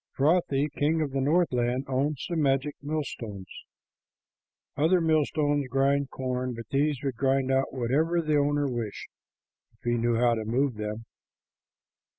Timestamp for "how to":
10.15-10.43